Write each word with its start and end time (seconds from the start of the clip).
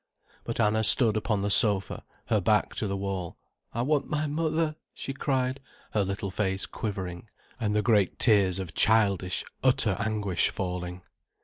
But 0.45 0.59
Anna 0.59 0.83
stood 0.83 1.15
upon 1.15 1.43
the 1.43 1.51
sofa, 1.51 2.03
her 2.25 2.41
back 2.41 2.73
to 2.77 2.87
the 2.87 2.97
wall. 2.97 3.37
"I 3.71 3.83
want 3.83 4.09
my 4.09 4.25
mother," 4.25 4.75
she 4.95 5.13
cried, 5.13 5.59
her 5.91 6.03
little 6.03 6.31
face 6.31 6.65
quivering, 6.65 7.29
and 7.59 7.75
the 7.75 7.83
great 7.83 8.17
tears 8.17 8.57
of 8.57 8.73
childish, 8.73 9.45
utter 9.63 9.95
anguish 9.99 10.49
falling. 10.49 11.03